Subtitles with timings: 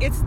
[0.00, 0.22] it's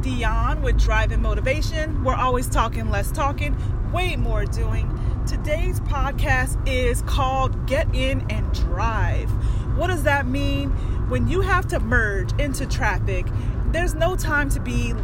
[0.00, 2.04] Dion with Drive and Motivation.
[2.04, 3.56] We're always talking, less talking,
[3.92, 4.88] way more doing.
[5.26, 9.30] Today's podcast is called Get In and Drive.
[9.76, 10.70] What does that mean?
[11.08, 13.26] When you have to merge into traffic,
[13.72, 14.94] there's no time to be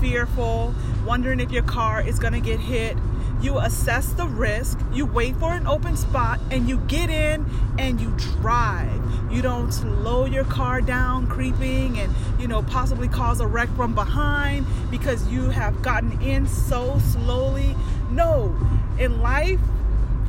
[0.00, 2.96] fearful, wondering if your car is going to get hit.
[3.40, 7.46] You assess the risk, you wait for an open spot, and you get in
[7.78, 9.00] and you drive.
[9.30, 13.94] You don't slow your car down, creeping, and you know, possibly cause a wreck from
[13.94, 17.76] behind because you have gotten in so slowly.
[18.10, 18.56] No,
[18.98, 19.60] in life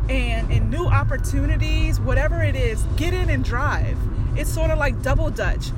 [0.07, 3.97] and in new opportunities, whatever it is, get in and drive.
[4.35, 5.71] It's sort of like double dutch.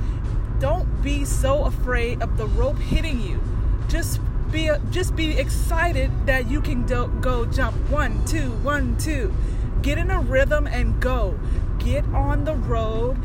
[0.59, 3.41] Don't be so afraid of the rope hitting you.
[3.87, 4.19] Just
[4.51, 9.33] be just be excited that you can do, go jump one two one two
[9.81, 11.39] get in a rhythm and go
[11.79, 13.17] get on the road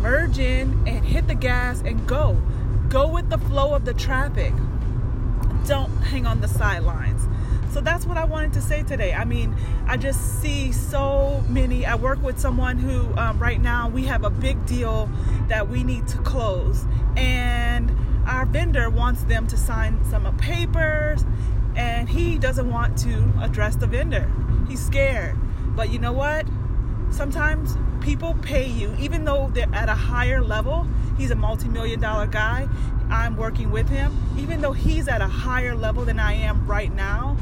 [0.00, 2.40] merge in and hit the gas and go
[2.88, 4.52] go with the flow of the traffic
[5.66, 7.26] don't hang on the sidelines
[7.72, 9.14] so that's what I wanted to say today.
[9.14, 11.86] I mean, I just see so many.
[11.86, 15.08] I work with someone who, um, right now, we have a big deal
[15.48, 16.84] that we need to close.
[17.16, 17.90] And
[18.72, 21.26] vendor wants them to sign some papers
[21.76, 24.30] and he doesn't want to address the vendor.
[24.66, 25.36] He's scared.
[25.76, 26.46] But you know what?
[27.10, 30.86] Sometimes people pay you, even though they're at a higher level.
[31.18, 32.66] He's a multi million dollar guy.
[33.10, 34.16] I'm working with him.
[34.38, 37.36] Even though he's at a higher level than I am right now,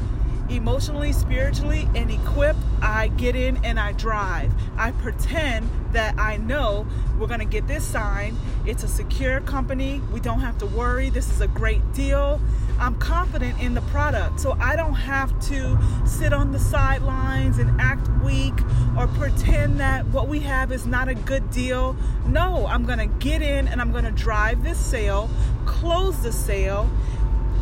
[0.55, 4.51] emotionally, spiritually, and equipped, I get in and I drive.
[4.77, 6.85] I pretend that I know
[7.19, 8.37] we're going to get this signed.
[8.65, 10.01] It's a secure company.
[10.11, 11.09] We don't have to worry.
[11.09, 12.41] This is a great deal.
[12.79, 14.39] I'm confident in the product.
[14.39, 18.53] So I don't have to sit on the sidelines and act weak
[18.97, 21.95] or pretend that what we have is not a good deal.
[22.25, 25.29] No, I'm going to get in and I'm going to drive this sale,
[25.65, 26.89] close the sale,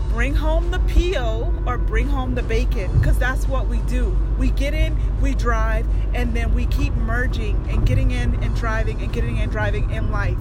[0.10, 4.18] bring home the PO or bring home the bacon because that's what we do.
[4.38, 9.02] We get in, we drive, and then we keep merging and getting in and driving
[9.02, 10.38] and getting in and driving in life.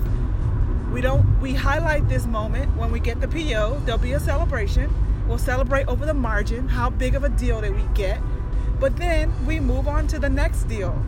[0.93, 4.93] We don't we highlight this moment when we get the PO, there'll be a celebration.
[5.29, 8.21] We'll celebrate over the margin, how big of a deal that we get.
[8.81, 11.05] But then we move on to the next deal.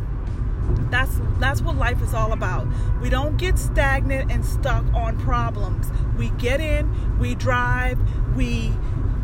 [1.01, 2.67] That's that's what life is all about.
[3.01, 5.87] We don't get stagnant and stuck on problems.
[6.19, 7.99] We get in, we drive,
[8.37, 8.71] we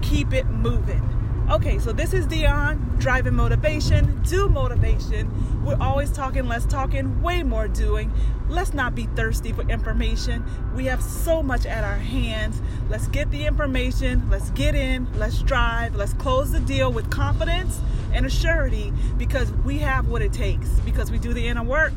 [0.00, 1.02] keep it moving.
[1.50, 5.30] Okay, so this is Dion, driving motivation, do motivation.
[5.66, 8.10] We're always talking, less talking, way more doing.
[8.48, 10.44] Let's not be thirsty for information.
[10.74, 12.62] We have so much at our hands.
[12.88, 17.82] Let's get the information, let's get in, let's drive, let's close the deal with confidence
[18.16, 21.92] and a surety because we have what it takes, because we do the inner work.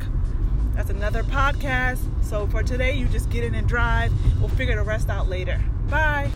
[0.75, 1.99] That's another podcast.
[2.23, 4.11] So for today, you just get in and drive.
[4.39, 5.59] We'll figure the rest out later.
[5.89, 6.29] Bye.